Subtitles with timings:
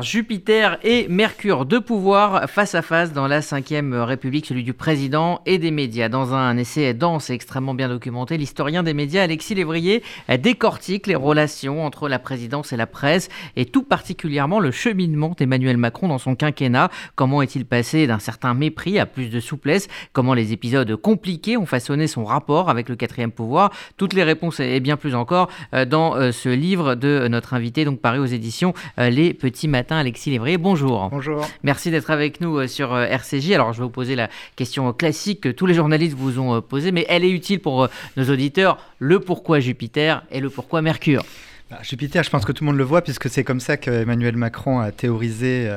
[0.00, 5.40] Jupiter et Mercure, de pouvoir face à face dans la 5ème République, celui du président
[5.44, 6.08] et des médias.
[6.08, 10.04] Dans un essai dense et extrêmement bien documenté, l'historien des médias Alexis Lévrier
[10.38, 15.78] décortique les relations entre la présidence et la presse et tout particulièrement le cheminement d'Emmanuel
[15.78, 16.90] Macron dans son quinquennat.
[17.16, 19.88] Comment est-il passé d'un certain mépris à plus de souplesse?
[20.12, 23.72] Comment les épisodes compliqués ont façonné son rapport avec le quatrième pouvoir?
[23.96, 27.84] Toutes les réponses et bien plus encore euh, dans euh, ce livre de notre invité,
[27.84, 30.58] donc paru aux éditions euh, Les Petits Matins Alexis Lévrier.
[30.58, 31.08] Bonjour.
[31.10, 31.46] Bonjour.
[31.62, 33.52] Merci d'être avec nous euh, sur euh, RCJ.
[33.52, 36.60] Alors, je vais vous poser la question classique que tous les journalistes vous ont euh,
[36.60, 38.78] posée, mais elle est utile pour nos auditeurs.
[38.98, 41.22] Le pourquoi Jupiter et le pourquoi Mercure?
[41.70, 44.36] Bah, Jupiter, je pense que tout le monde le voit, puisque c'est comme ça qu'Emmanuel
[44.36, 45.68] Macron a théorisé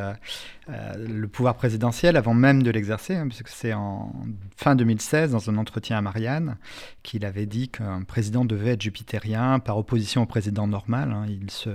[0.70, 4.14] euh, le pouvoir présidentiel avant même de l'exercer, hein, puisque c'est en
[4.56, 6.56] fin 2016, dans un entretien à Marianne,
[7.04, 11.12] qu'il avait dit qu'un président devait être jupitérien par opposition au président normal.
[11.12, 11.26] Hein.
[11.28, 11.72] Il se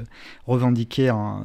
[0.46, 1.44] revendiquait en,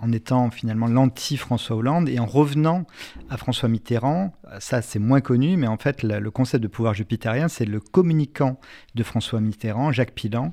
[0.00, 2.84] en étant finalement l'anti-François Hollande et en revenant
[3.30, 7.48] à François Mitterrand, ça c'est moins connu, mais en fait le concept de pouvoir jupitérien,
[7.48, 8.58] c'est le communicant
[8.94, 10.52] de François Mitterrand, Jacques Pilan,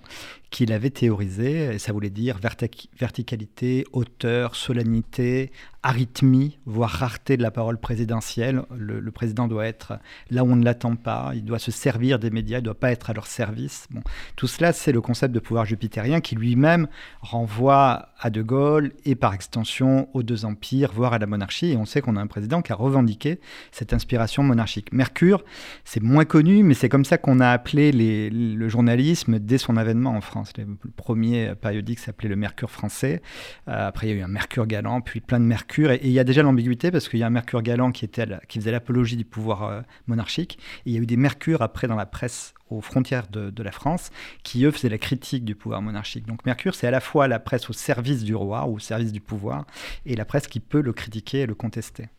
[0.50, 5.52] qu'il avait théorisé, et ça voulait dire verticalité, hauteur, solennité,
[5.84, 8.64] arythmie, voire rareté de la parole présidentielle.
[8.76, 12.32] Le, président doit être là où on ne l'attend pas, il doit se servir des
[12.32, 13.88] médias, il ne doit pas être à leur service.
[13.92, 14.02] Bon,
[14.36, 16.88] tout cela, c'est le concept de pouvoir jupitérien qui lui-même
[17.22, 21.72] renvoie à De Gaulle et par extension aux deux empires, voire à la monarchie.
[21.72, 23.40] Et on sait qu'on a un président qui a revendiqué
[23.72, 24.92] cette inspiration monarchique.
[24.92, 25.44] Mercure,
[25.86, 30.12] c'est moins connu, mais c'est comme ça qu'on a appelé le journalisme dès son avènement
[30.12, 30.39] en France.
[30.58, 33.22] Le premier périodique s'appelait le Mercure français.
[33.68, 36.12] Euh, après, il y a eu un Mercure galant, puis plein de Mercure et il
[36.12, 38.72] y a déjà l'ambiguïté parce qu'il y a un Mercure galant qui, était qui faisait
[38.72, 40.60] l'apologie du pouvoir euh, monarchique.
[40.86, 43.64] Et il y a eu des Mercures après dans la presse aux frontières de, de,
[43.64, 44.12] la France,
[44.44, 46.28] qui eux faisaient la critique du pouvoir monarchique.
[46.28, 49.12] Donc Mercure, c'est à la fois la presse au service du roi ou au service
[49.12, 49.66] du pouvoir,
[50.06, 52.10] et la presse qui peut le critiquer et le contester.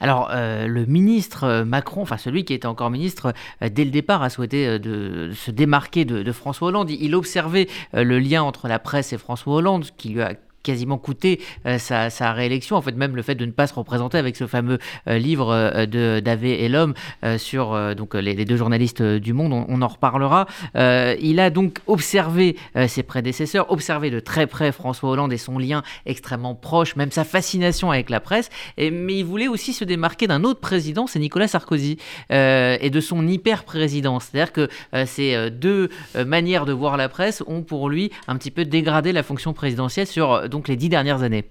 [0.00, 4.22] Alors, euh, le ministre euh, Macron, enfin celui qui était encore ministre, dès le départ,
[4.22, 6.90] a souhaité de, se démarquer de, de, François Hollande.
[6.90, 11.40] Il observait le lien entre la presse et François Hollande, qui lui a quasiment coûté
[11.66, 12.76] euh, sa, réélection.
[12.76, 14.78] En fait, même le fait de ne pas se représenter avec ce fameux
[15.08, 16.94] euh, livre euh, de et l'homme
[17.38, 20.46] sur donc les, deux journalistes du Monde, on, en reparlera.
[20.74, 22.56] il a donc observé
[22.86, 27.24] ses prédécesseurs, observé de très près François Hollande et son lien extrêmement proche, même sa
[27.24, 28.48] fascination avec la presse.
[28.78, 31.98] Mais il voulait aussi se démarquer d'un autre président, c'est Nicolas Sarkozy,
[32.30, 34.28] et de son hyper-présidence.
[34.30, 34.68] C'est-à-dire que
[35.06, 39.22] ces deux manières de voir la presse ont pour lui un petit peu dégradé la
[39.22, 41.46] fonction présidentielle sur donc les dix dernières années.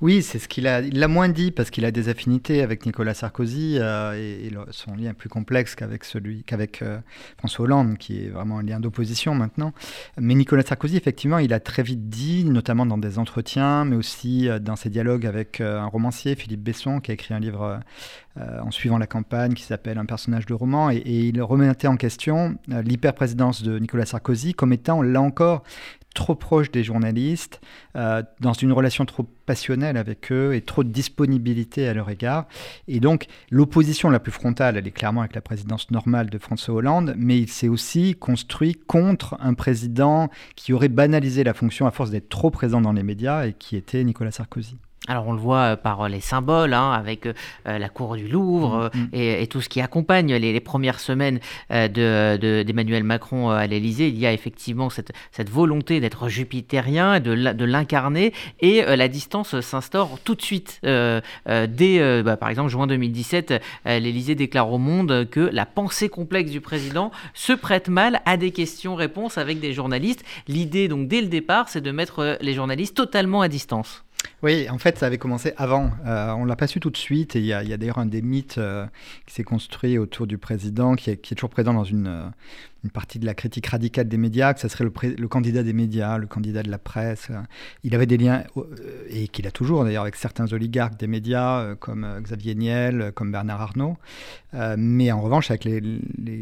[0.00, 0.80] Oui, c'est ce qu'il a.
[0.80, 4.94] Il l'a moins dit parce qu'il a des affinités avec Nicolas Sarkozy euh, et, son
[4.94, 6.98] lien est plus complexe qu'avec celui qu'avec euh,
[7.38, 9.72] François Hollande, qui est vraiment un lien d'opposition maintenant.
[10.18, 14.48] Mais Nicolas Sarkozy, effectivement, il a très vite dit, notamment dans des entretiens, mais aussi
[14.48, 17.80] euh, dans ses dialogues avec un romancier, Philippe Besson, qui a écrit un livre
[18.36, 21.96] en suivant la campagne qui s'appelle Un personnage de roman, et, et il remettait en
[21.96, 25.62] question l'hyper-présidence de Nicolas Sarkozy comme étant, là encore,
[26.16, 27.60] trop proche des journalistes,
[27.94, 32.46] euh, dans une relation trop passionnelle avec eux et trop de disponibilité à leur égard.
[32.88, 36.74] Et donc l'opposition la plus frontale, elle est clairement avec la présidence normale de François
[36.74, 41.92] Hollande, mais il s'est aussi construit contre un président qui aurait banalisé la fonction à
[41.92, 44.76] force d'être trop présent dans les médias et qui était Nicolas Sarkozy.
[45.08, 47.32] Alors on le voit euh, par les symboles, hein, avec euh,
[47.64, 49.08] la cour du Louvre mm, mm.
[49.12, 51.38] et, tout ce qui accompagne les, premières semaines
[51.70, 54.08] d'Emmanuel Macron à l'Élysée.
[54.08, 55.12] Il y a effectivement cette,
[55.48, 60.80] volonté d'être jupitérien, de l'incarner, et la distance s'instaure tout de suite.
[60.82, 66.60] dès, bah, par exemple, juin 2017, l'Élysée déclare au monde que la pensée complexe du
[66.60, 70.24] président se prête mal à des questions-réponses avec des journalistes.
[70.48, 74.05] L'idée, donc, dès le départ, c'est de mettre les journalistes totalement à distance.
[74.42, 75.90] Oui, en fait, ça avait commencé avant.
[76.06, 77.36] Euh, on ne l'a pas su tout de suite.
[77.36, 78.86] Et il y a, d'ailleurs un des mythes euh,
[79.26, 82.28] qui s'est construit autour du président, qui est, qui est toujours présent dans une, euh,
[82.86, 86.18] une partie de la critique radicale des médias, que ce serait le, candidat des médias,
[86.18, 87.30] le candidat de la presse.
[87.82, 88.64] Il avait des liens, euh,
[89.10, 93.10] et qu'il a toujours d'ailleurs, avec certains oligarques des médias, euh, comme euh, Xavier Niel,
[93.16, 93.96] comme Bernard Arnault.
[94.76, 95.82] mais en revanche, avec les,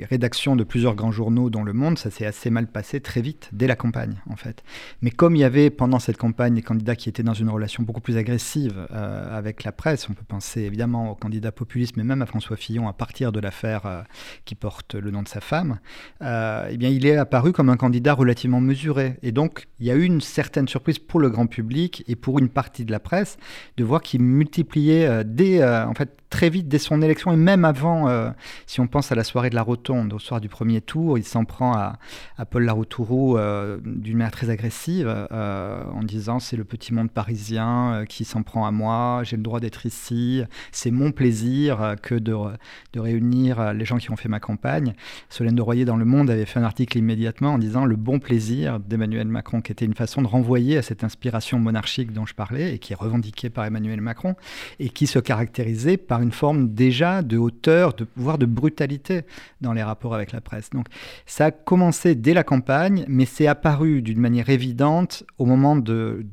[0.04, 3.48] rédactions de plusieurs grands journaux dans le monde, ça s'est assez mal passé très vite,
[3.52, 4.62] dès la campagne, en fait.
[5.00, 7.82] Mais comme il y avait pendant cette campagne des candidats qui étaient dans une relation
[7.82, 12.20] beaucoup plus agressive avec la presse, on peut penser évidemment aux candidats populistes, mais même
[12.20, 14.04] à François Fillon à partir de l'affaire
[14.44, 15.78] qui porte le nom de sa femme.
[16.22, 16.33] Euh,
[16.70, 19.16] eh bien, il est apparu comme un candidat relativement mesuré.
[19.22, 22.38] Et donc, il y a eu une certaine surprise pour le grand public et pour
[22.38, 23.36] une partie de la presse
[23.76, 27.36] de voir qu'il multipliait euh, dès, euh, en fait, très vite dès son élection et
[27.36, 28.28] même avant, euh,
[28.66, 31.22] si on pense à la soirée de la Rotonde, au soir du premier tour, il
[31.22, 31.96] s'en prend à,
[32.50, 38.04] Paul Laroutourou euh, d'une manière très agressive euh, en disant c'est le petit monde parisien
[38.08, 40.42] qui s'en prend à moi, j'ai le droit d'être ici,
[40.72, 42.34] c'est mon plaisir que de,
[42.94, 44.94] de, réunir les gens qui ont fait ma campagne.
[45.28, 48.18] Solène de Royer dans Le Monde avait fait un article immédiatement en disant le bon
[48.18, 52.34] plaisir d'Emmanuel Macron, qui était une façon de renvoyer à cette inspiration monarchique dont je
[52.34, 54.34] parlais et qui est revendiquée par Emmanuel Macron
[54.80, 59.22] et qui se caractérisait par une forme déjà de hauteur, de, voire de brutalité
[59.60, 60.70] dans les rapports avec la presse.
[60.70, 60.86] Donc
[61.26, 66.26] ça a commencé dès la campagne, mais c'est apparu d'une manière évidente au moment de,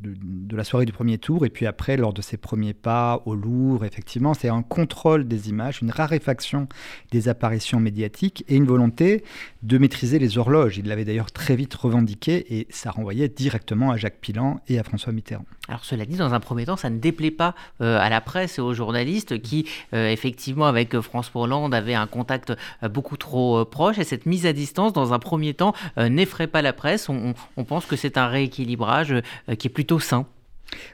[0.52, 3.86] la soirée du premier tour, et puis après, lors de ses premiers pas au Louvre,
[3.86, 6.68] effectivement, c'est un contrôle des images, une raréfaction
[7.12, 9.24] des apparitions médiatiques et une volonté
[9.64, 10.78] de maîtriser les horloges.
[10.78, 14.84] Il l'avait d'ailleurs très vite revendiqué, et ça renvoyait directement à Jacques Pilan et à
[14.84, 15.46] François Mitterrand.
[15.68, 18.58] Alors cela dit, dans un premier temps, ça ne déplaît pas euh, à la presse
[18.58, 24.00] et aux journalistes qui, effectivement, avec euh, François Hollande, avaient un contact beaucoup trop proche.
[24.00, 27.10] Et cette mise à distance, dans un premier temps, n'effraie pas la presse.
[27.10, 29.16] On, on pense que c'est un rééquilibrage
[29.58, 30.26] qui est plutôt sain.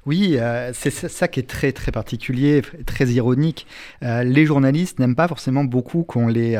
[0.05, 0.37] Oui,
[0.73, 3.67] c'est ça qui est très très particulier, très ironique.
[4.01, 6.57] les journalistes n'aiment pas forcément beaucoup qu'on les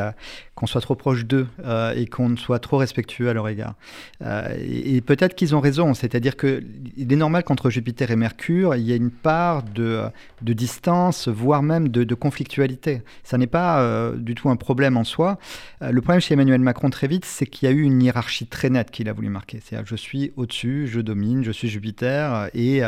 [0.58, 3.74] qu'on soit trop proche d'eux euh, et qu'on soit trop respectueux à leur égard.
[4.22, 8.82] Euh, et, peut-être qu'ils ont raison, c'est-à-dire qu'il est normal qu'entre Jupiter et Mercure, il
[8.82, 10.02] y ait une part de,
[10.42, 13.02] de distance, voire même de, conflictualité.
[13.22, 15.38] Ça n'est pas euh, du tout un problème en soi.
[15.80, 18.68] le problème chez Emmanuel Macron très vite, c'est qu'il y a eu une hiérarchie très
[18.68, 19.60] nette qu'il a voulu marquer.
[19.62, 22.82] C'est-à-dire je suis au-dessus, je domine, je suis Jupiter, et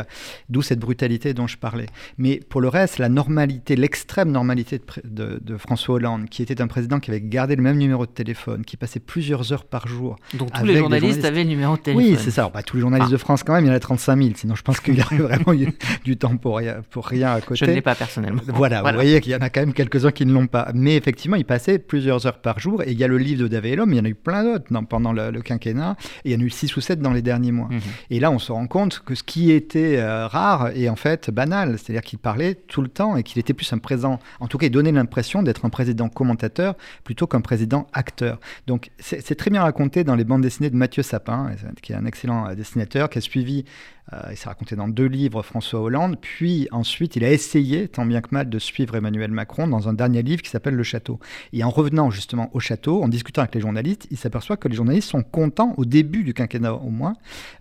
[0.49, 1.85] d'où cette brutalité dont je parlais.
[2.17, 6.67] Mais pour le reste, la normalité, l'extrême normalité de, de François Hollande, qui était un
[6.67, 10.17] président qui avait gardé le même numéro de téléphone, qui passait plusieurs heures par jour.
[10.33, 12.11] Donc tous les journalistes, avaient le numéro de téléphone.
[12.13, 12.49] Oui, c'est ça.
[12.53, 14.29] Bah, tous les journalistes de France, quand même, il y en a 35 000.
[14.35, 15.73] Sinon, je pense qu'il y aurait vraiment eu
[16.03, 17.65] du temps pour rien, pour rien à côté.
[17.65, 18.41] Je ne l'ai pas personnellement.
[18.47, 20.71] Voilà, vous voyez qu'il y en a quand même quelques-uns qui ne l'ont pas.
[20.73, 22.83] Mais effectivement, il passait plusieurs heures par jour.
[22.83, 24.43] Et il y a le livre de David Lhomme, il y en a eu plein
[24.43, 25.95] d'autres pendant le, quinquennat.
[26.25, 27.67] Et il y en a eu 6 ou 7 dans les derniers mois.
[27.69, 27.79] Mhm.
[28.09, 31.29] Et là, on se rend compte que ce qui était euh, rare est en fait
[31.29, 31.77] banal.
[31.77, 34.19] C'est-à-dire qu'il parlait tout le temps et qu'il était plus un présent.
[34.39, 37.50] En tout cas, il donnait l'impression d'être un président commentateur plutôt qu'un président
[37.93, 38.39] acteur.
[38.67, 41.51] Donc c'est très bien raconté dans les bandes dessinées de Mathieu Sapin,
[41.81, 45.05] qui est un excellent euh, dessinateur, qui a suivi euh, il s'est raconté dans deux
[45.05, 49.31] livres François Hollande, puis ensuite il a essayé, tant bien que mal, de suivre Emmanuel
[49.31, 51.19] Macron dans un dernier livre qui s'appelle Le Château.
[51.53, 54.75] Et en revenant justement au château, en discutant avec les journalistes, il s'aperçoit que les
[54.75, 57.13] journalistes sont contents, au début du quinquennat au moins,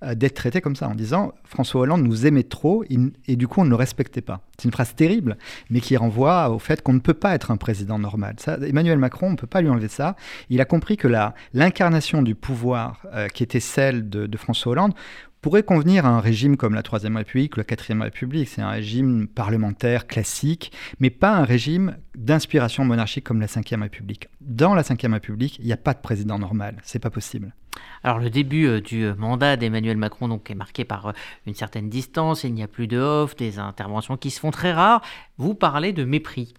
[0.02, 3.60] euh, d'être traités comme ça, en disant François Hollande nous aimait trop et du coup
[3.60, 4.40] on ne le respectait pas.
[4.58, 5.38] C'est une phrase terrible,
[5.70, 8.34] mais qui renvoie au fait qu'on ne peut pas être un président normal.
[8.38, 10.16] Ça, Emmanuel Macron, on ne peut pas lui enlever ça.
[10.50, 11.08] Il a compris que
[11.54, 14.94] l'incarnation du pouvoir euh, qui était celle de François Hollande,
[15.40, 18.48] pourrait convenir à un régime comme la Troisième République ou la Quatrième République.
[18.48, 24.28] C'est un régime parlementaire classique, mais pas un régime d'inspiration monarchique comme la Cinquième République.
[24.40, 26.76] Dans la Cinquième République, il n'y a pas de président normal.
[26.82, 27.54] C'est pas possible.
[28.02, 31.12] Alors le début euh, du euh, mandat d'Emmanuel Macron donc, est marqué par euh,
[31.46, 34.72] une certaine distance, il n'y a plus de off, des interventions qui se font très
[34.72, 35.02] rares.
[35.36, 36.54] Vous parlez de mépris.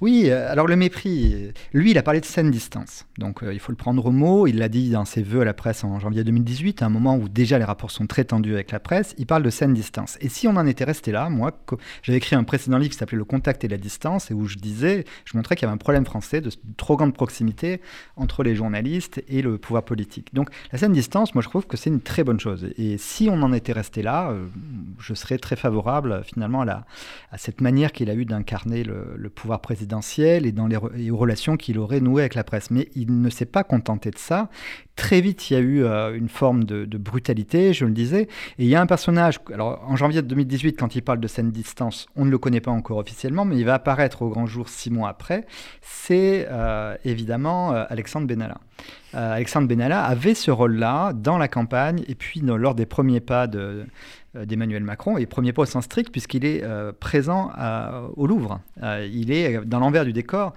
[0.00, 3.04] Oui, euh, alors le mépris, lui, il a parlé de saine distance.
[3.18, 4.46] Donc euh, il faut le prendre au mot.
[4.46, 7.16] Il l'a dit dans ses vœux à la presse en janvier 2018, à un moment
[7.16, 9.16] où déjà les rapports sont très tendus avec la presse.
[9.18, 10.16] Il parle de saine distance.
[10.20, 11.52] Et si on en était resté là, moi,
[12.02, 14.56] j'avais écrit un précédent livre qui s'appelait Le contact et la distance, et où je
[14.56, 17.80] disais, je montrais qu'il y avait un problème français de trop grande proximité
[18.16, 20.32] entre les journalistes et le pouvoir politique.
[20.32, 22.68] Donc la saine distance, moi, je trouve que c'est une très bonne chose.
[22.78, 24.46] Et si on en était resté là, euh,
[25.00, 26.84] je serais très favorable finalement à,
[27.36, 31.78] cette manière qu'il a eu d'incarner le, le pouvoir présidentiel et dans les, relations qu'il
[31.78, 32.70] aurait nouées avec la presse.
[32.70, 34.48] Mais il ne s'est pas contenté de ça.
[34.96, 38.22] Très vite, il y a eu euh, une forme de, brutalité, je le disais.
[38.58, 41.50] Et il y a un personnage, alors en janvier 2018, quand il parle de scène
[41.50, 44.68] distance, on ne le connaît pas encore officiellement, mais il va apparaître au grand jour
[44.68, 45.46] six mois après.
[45.80, 48.58] C'est euh, évidemment euh, Alexandre Benalla.
[49.14, 53.86] Alexandre Benalla avait ce rôle-là dans la campagne et puis lors des premiers pas de,
[54.46, 57.50] d'Emmanuel Macron, et premier au sens strict, puisqu'il est euh, présent
[58.16, 58.60] au Louvre.
[58.82, 60.54] Euh, il est dans l'envers du décor,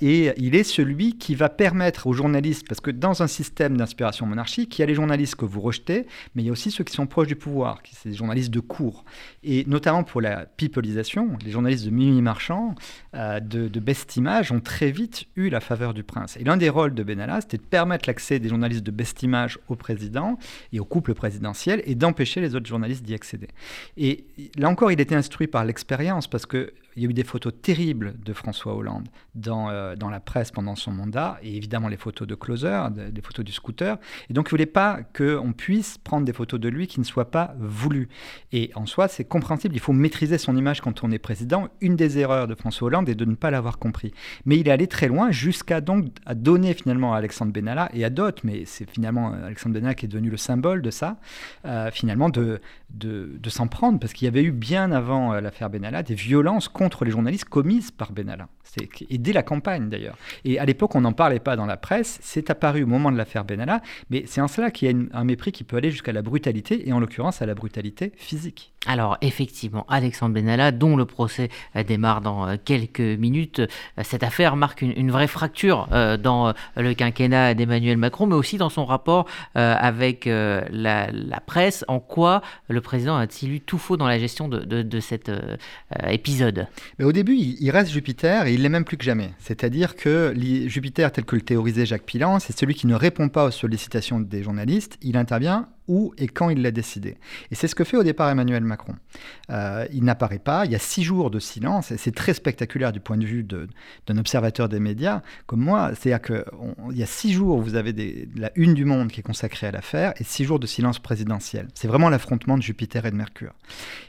[0.00, 4.26] et il est celui qui va permettre aux journalistes, parce que dans un système d'inspiration
[4.26, 6.84] monarchique, il y a les journalistes que vous rejetez, mais il y a aussi ceux
[6.84, 9.04] qui sont proches du pouvoir, qui sont des journalistes de cours.
[9.44, 12.74] Et notamment pour la peopleisation, les journalistes de Mimi Marchand,
[13.14, 16.36] de, de Best Image, ont très vite eu la faveur du prince.
[16.36, 19.58] Et l'un des rôles de Benalla, c'était de permettre l'accès des journalistes de Best Image
[19.68, 20.38] au président
[20.72, 23.48] et au couple présidentiel, et d'empêcher les autres journalistes d'y accéder.
[23.96, 24.24] Et
[24.56, 27.52] là encore, il était instruit par l'expérience parce que il y a eu des photos
[27.60, 31.96] terribles de François Hollande dans, euh, dans la presse pendant son mandat, et évidemment les
[31.96, 33.98] photos de Closer, des photos du scooter.
[34.30, 37.04] Et donc, il ne voulait pas qu'on puisse prendre des photos de lui qui ne
[37.04, 38.08] soient pas voulues.
[38.52, 41.68] Et en soi, c'est compréhensible, il faut maîtriser son image quand on est président.
[41.80, 44.12] Une des erreurs de François Hollande est de ne pas l'avoir compris.
[44.44, 48.04] Mais il est allé très loin jusqu'à donc à donner finalement à Alexandre Benalla et
[48.04, 51.18] à d'autres, mais c'est finalement Alexandre Benalla qui est devenu le symbole de ça,
[51.64, 52.60] euh, finalement de,
[52.90, 56.14] de, de s'en prendre, parce qu'il y avait eu bien avant euh, l'affaire Benalla des
[56.14, 58.46] violences contre contre les journalistes commises par Benalla.
[59.10, 60.16] Et dès la campagne d'ailleurs.
[60.44, 62.20] Et à l'époque, on n'en parlait pas dans la presse.
[62.22, 63.82] C'est apparu au moment de l'affaire Benalla.
[64.08, 66.88] Mais c'est en cela qu'il y a un mépris qui peut aller jusqu'à la brutalité,
[66.88, 68.72] et en l'occurrence à la brutalité physique.
[68.86, 73.66] Alors effectivement, Alexandre Benalla, dont le procès euh, démarre dans euh, quelques minutes, euh,
[74.02, 75.88] cette affaire marque une, vraie fracture
[76.20, 81.08] dans le quinquennat d'Emmanuel Macron, mais aussi dans son rapport avec la,
[81.46, 81.84] presse.
[81.88, 85.30] En quoi le président a-t-il eu tout faux dans la gestion de, cet
[86.08, 86.66] épisode?
[86.98, 89.30] Mais Au début, il, reste Jupiter et il l'est même plus que jamais.
[89.38, 90.34] C'est-à-dire que
[90.66, 94.20] Jupiter, tel que le théorisait Jacques Pilan, c'est celui qui ne répond pas aux sollicitations
[94.20, 94.98] des journalistes.
[95.02, 97.16] Il intervient où et quand il l'a décidé.
[97.50, 98.94] Et c'est ce que fait au départ Emmanuel Macron.
[99.50, 102.92] Euh, il n'apparaît pas, il y a six jours de silence, et c'est très spectaculaire
[102.92, 105.92] du point de vue d'un observateur des médias comme moi.
[105.94, 109.66] C'est-à-dire qu'il y a six jours vous avez la une du monde qui est consacrée
[109.66, 111.68] à l'affaire, et six jours de silence présidentiel.
[111.74, 113.52] C'est vraiment l'affrontement de Jupiter et de Mercure.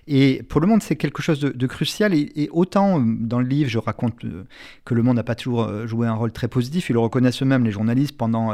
[0.08, 3.70] Et pour le monde, c'est quelque chose de, crucial, et, autant euh, dans le livre,
[3.70, 4.46] je raconte euh,
[4.86, 7.66] que le monde n'a pas toujours joué un rôle très positif, ils le reconnaissent eux-mêmes,
[7.66, 8.52] les journalistes, pendant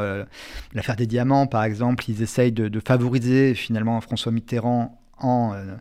[0.74, 3.13] l'affaire des diamants, par exemple, ils essayent de favoriser
[3.54, 5.76] finalement François Mitterrand en, euh,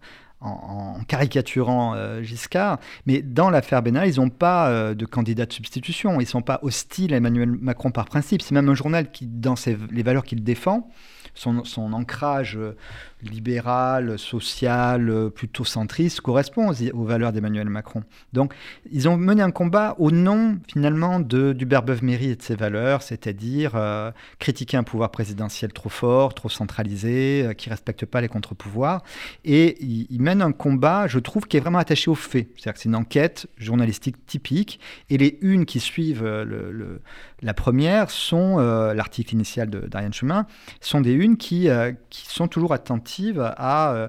[1.08, 2.80] caricaturant euh, Giscard.
[3.06, 6.16] Mais dans l'affaire Benalla, ils n'ont pas euh, de candidat de substitution.
[6.16, 8.42] Ils ne sont pas hostiles à Emmanuel Macron par principe.
[8.42, 9.56] C'est même un journal qui, dans
[9.92, 10.90] les valeurs qu'il défend,
[11.34, 11.64] son,
[11.94, 12.58] ancrage
[13.22, 18.04] libéral, social, plutôt centriste, correspond aux, valeurs d'Emmanuel Macron.
[18.34, 18.54] Donc,
[18.92, 23.02] ils ont mené un combat au nom, finalement, de, du Berbeuf-Méry et de ses valeurs,
[23.02, 28.22] c'est-à-dire euh, critiquer un pouvoir présidentiel trop fort, trop centralisé, euh, qui ne respecte pas
[28.22, 29.04] les contre-pouvoirs.
[29.46, 32.48] Et ils, mènent un combat, je trouve, qui est vraiment attaché aux faits.
[32.56, 37.00] C'est-à-dire que c'est une enquête journalistique typique, et les unes qui suivent euh,
[37.42, 40.46] la première sont, l'article initial d'Ariane Chemin,
[40.80, 41.70] sont des unes qui,
[42.10, 44.08] qui sont toujours attentives à, euh,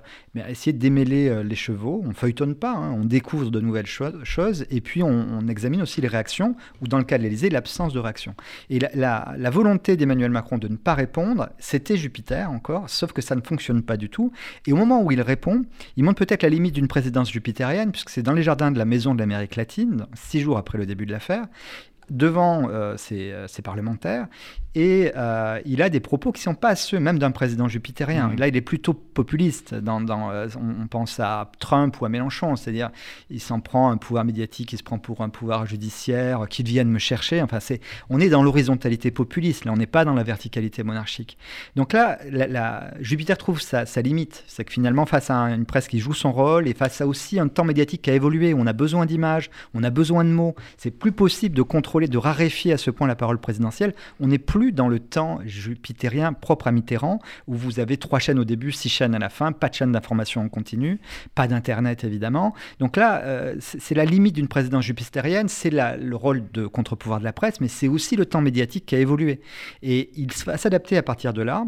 [0.48, 2.02] essayer de démêler euh, les chevaux.
[2.06, 2.92] On feuilletonne pas, hein.
[2.92, 7.04] on découvre de nouvelles choses et puis on, examine aussi les réactions ou dans le
[7.04, 8.34] cas de l'Élysée, l'absence de réaction.
[8.70, 13.34] Et la, volonté d'Emmanuel Macron de ne pas répondre, c'était Jupiter encore, sauf que ça
[13.36, 14.32] ne fonctionne pas du tout.
[14.66, 15.62] Et au moment où il répond,
[15.96, 18.84] il montre peut-être la limite d'une présidence jupitérienne, puisque c'est dans les jardins de la
[18.84, 21.46] Maison de l'Amérique latine, six jours après le début de l'affaire
[22.10, 24.26] devant euh, ses, parlementaires,
[24.74, 28.28] et euh, il a des propos qui ne sont pas ceux même d'un président jupitérien.
[28.28, 28.36] Mmh.
[28.36, 29.74] Là, il est plutôt populiste.
[29.74, 32.90] Dans, euh, on, pense à Trump ou à Mélenchon, c'est-à-dire
[33.30, 36.90] il s'en prend un pouvoir médiatique, il se prend pour un pouvoir judiciaire, qu'ils viennent
[36.90, 37.40] me chercher.
[37.40, 37.80] Enfin, c'est,
[38.10, 41.38] on est dans l'horizontalité populiste, là, on n'est pas dans la verticalité monarchique.
[41.76, 44.42] Donc là, la, Jupiter trouve sa, sa limite.
[44.48, 47.38] C'est que finalement, face à une presse qui joue son rôle et face à aussi
[47.38, 50.56] un temps médiatique qui a évolué, on a besoin d'images, on a besoin de mots,
[50.78, 53.94] c'est plus possible de contrôler, de raréfier à ce point la parole présidentielle.
[54.20, 58.38] On n'est plus dans le temps jupitérien propre à Mitterrand, où vous avez trois chaînes
[58.38, 61.00] au début, six chaînes à la fin, pas de chaîne d'information en continu,
[61.34, 62.54] pas d'Internet évidemment.
[62.80, 67.24] Donc là, euh, c'est la limite d'une présidence jupitérienne, c'est le rôle de contre-pouvoir de
[67.24, 69.40] la presse, mais c'est aussi le temps médiatique qui a évolué.
[69.82, 71.64] Et il va s'adapter à partir de là.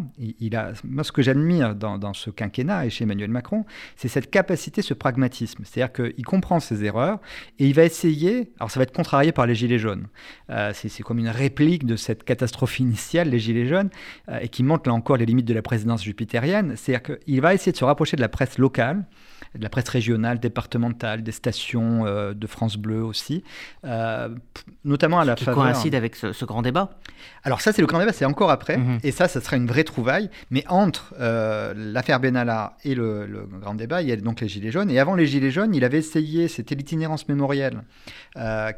[0.85, 3.65] Moi, ce que j'admire dans, ce quinquennat et chez Emmanuel Macron,
[3.97, 5.63] c'est cette capacité, ce pragmatisme.
[5.65, 7.21] C'est-à-dire qu'il comprend ses erreurs
[7.59, 10.07] et il va essayer, alors ça va être contrarié par les Gilets jaunes.
[10.51, 13.91] Euh, c'est comme une réplique de cette catastrophe initiale, les Gilets jaunes,
[14.29, 16.75] euh, et qui montre là encore les limites de la présidence jupitérienne.
[16.77, 19.05] C'est-à-dire qu'il va essayer de se rapprocher de la presse locale,
[19.55, 23.43] de la presse régionale, départementale, des stations euh, de France Bleu aussi,
[23.85, 24.29] euh,
[24.85, 26.91] notamment à la qui coïncide avec ce, grand débat.
[27.43, 28.99] Alors ça, c'est le grand débat, c'est encore après, mhm.
[29.03, 33.75] et ça, ça sera une vraie trouvaille, mais entre euh, l'affaire Benalla et le, grand
[33.75, 35.99] débat, il y a donc les Gilets jaunes, et avant les Gilets jaunes, il avait
[35.99, 37.83] essayé, c'était l'itinérance mémorielle,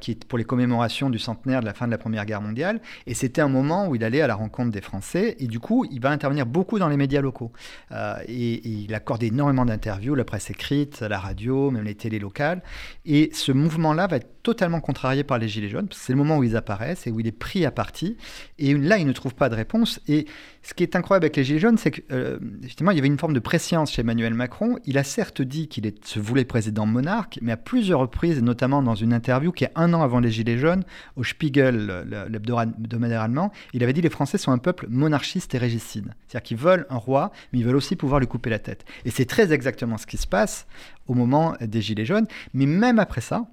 [0.01, 2.81] qui est pour les commémorations du centenaire de la fin de la Première Guerre mondiale,
[3.07, 5.85] et c'était un moment où il allait à la rencontre des Français, et du coup,
[5.91, 7.53] il va intervenir beaucoup dans les médias locaux,
[7.91, 10.51] et, et, il accorde énormément d'interviews, la presse
[11.01, 12.63] à la radio, même les télés locales.
[13.05, 16.19] Et ce mouvement-là va être totalement contrarié par les Gilets jaunes, parce que c'est le
[16.19, 18.17] moment où ils apparaissent et où il est pris à partie.
[18.59, 20.01] Et là, il ne trouve pas de réponse.
[20.09, 20.27] Et
[20.69, 23.19] ce qui est incroyable avec les Gilets jaunes, c'est que euh, il y avait une
[23.19, 24.79] forme de préscience chez Emmanuel Macron.
[24.85, 28.95] Il a certes dit qu'il se voulait président monarque, mais à plusieurs reprises, notamment dans
[28.95, 30.85] une interview qui est un an avant les Gilets jaunes,
[31.17, 36.13] au Spiegel, l'hebdomadaire allemand, il avait dit les Français sont un peuple monarchiste et régicide.
[36.27, 38.85] C'est-à-dire qu'ils veulent un roi, mais ils veulent aussi pouvoir lui couper la tête.
[39.07, 40.67] Et c'est très exactement ce qui se passe
[41.07, 42.27] au moment des Gilets jaunes.
[42.53, 43.47] Mais même après ça,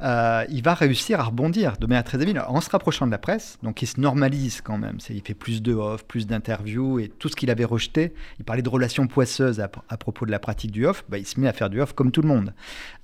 [0.00, 3.18] euh, il va réussir à rebondir de manière très habile en se rapprochant de la
[3.18, 3.58] presse.
[3.62, 4.98] Donc il se normalise quand même.
[5.10, 8.12] Il fait plus de off, plus d'interviews et tout ce qu'il avait rejeté.
[8.38, 11.04] Il parlait de relations poisseuses à, propos de la pratique du off.
[11.08, 12.52] Bah, il se met à faire du off comme tout le monde.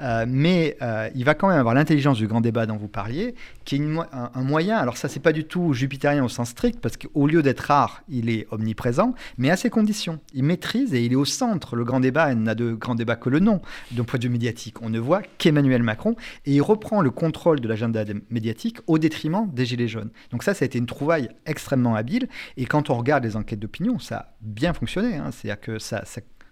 [0.00, 3.35] Euh, mais euh, il va quand même avoir l'intelligence du grand débat dont vous parliez,
[3.64, 4.76] qui est un, moyen.
[4.76, 8.02] Alors ça, c'est pas du tout jupitérien au sens strict, parce qu'au lieu d'être rare,
[8.09, 10.21] il est omniprésent, mais à ses conditions.
[10.33, 11.76] Il maîtrise et il est au centre.
[11.76, 14.83] Le grand débat, n'a de grand débat que le nom d'un point de vue médiatique.
[14.83, 16.16] On ne voit qu'Emmanuel Macron
[16.47, 20.11] et il reprend le contrôle de l'agenda médiatique au détriment des Gilets jaunes.
[20.30, 22.28] Donc ça, ça a été une trouvaille extrêmement habile.
[22.56, 25.16] Et quand on regarde les enquêtes d'opinion, ça a bien fonctionné.
[25.16, 25.30] Hein.
[25.32, 26.04] C'est-à-dire que sa,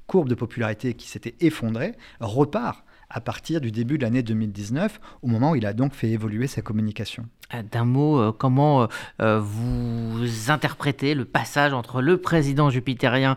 [0.07, 5.27] courbe de popularité qui s'était effondrée repart à partir du début de l'année 2019, au
[5.27, 7.27] moment où il a donc fait évoluer sa communication.
[7.55, 8.89] Euh, d'un mot, euh, comment
[9.21, 13.37] euh, vous interprétez le passage entre le président jupitérien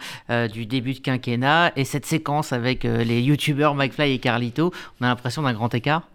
[0.51, 4.73] du début de quinquennat et cette séquence avec les youtubeurs McFly et Carlito?
[4.99, 6.07] On a l'impression d'un grand écart?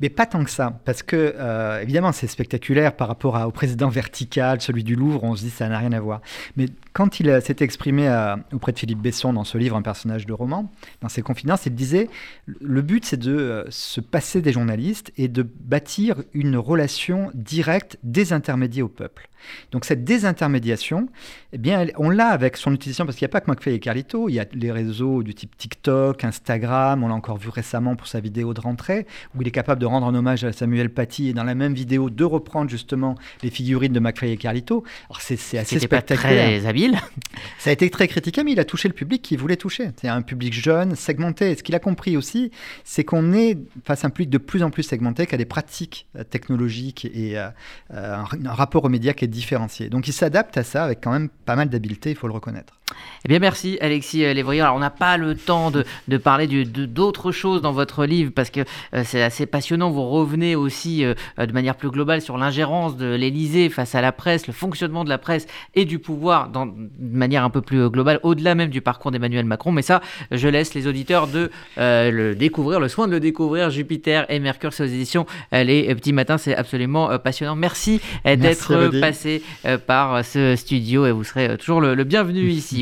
[0.00, 3.88] Mais pas tant que ça, parce que euh, évidemment c'est spectaculaire par rapport au président
[3.88, 6.20] vertical, celui du Louvre, on se dit ça n'a rien à voir.
[6.56, 8.08] Mais quand il s'est exprimé
[8.52, 10.70] auprès de Philippe Besson dans ce livre, un personnage de roman,
[11.00, 12.08] dans ses confidences, il disait
[12.46, 17.98] le but c'est de euh, se passer des journalistes et de bâtir une relation directe
[18.02, 19.28] désintermédiée au peuple.
[19.72, 21.08] Donc cette désintermédiation,
[21.52, 23.80] eh bien, on l'a avec son utilisation, parce qu'il n'y a pas que McFay et
[23.80, 27.96] Carlito, il y a les réseaux du type TikTok, Instagram, on l'a encore vu récemment
[27.96, 30.90] pour sa vidéo de rentrée, où il est capable de rendre un hommage à Samuel
[30.90, 34.84] Paty et dans la même vidéo de reprendre justement les figurines de McFly et Carlito.
[35.08, 36.44] Alors c'est, assez spectaculaire.
[36.44, 36.98] Pas très habile.
[37.58, 39.90] Ça a été très critiqué, mais il a touché le public qu'il voulait toucher.
[40.00, 41.54] C'est un public jeune, segmenté.
[41.54, 42.50] ce qu'il a compris aussi,
[42.84, 45.44] c'est qu'on est face à un public de plus en plus segmenté, qui a des
[45.44, 47.48] pratiques euh, technologiques et euh,
[47.92, 49.88] euh, un, rapport aux médias qui est différencié.
[49.88, 52.77] Donc il s'adapte à ça avec quand même pas mal d'habileté, il faut le reconnaître.
[53.24, 54.60] Eh bien, merci Alexis Lévrier.
[54.60, 58.50] Alors, on n'a pas le temps de, de parler d'autres choses dans votre livre parce
[58.50, 58.60] que
[59.04, 59.90] c'est assez passionnant.
[59.90, 64.12] Vous revenez aussi euh, de manière plus globale sur l'ingérence de l'Élysée face à la
[64.12, 67.88] presse, le fonctionnement de la presse et du pouvoir dans, de manière un peu plus
[67.90, 69.72] globale, au-delà même du parcours d'Emmanuel Macron.
[69.72, 73.70] Mais ça, je laisse les auditeurs de euh, le découvrir, le soin de le découvrir.
[73.70, 76.38] Jupiter et Mercure, c'est aux éditions euh, Les Petits Matins.
[76.38, 77.56] C'est absolument passionnant.
[77.56, 79.42] Merci, d'être passé
[79.86, 82.76] par ce studio et vous serez toujours le bienvenu ici.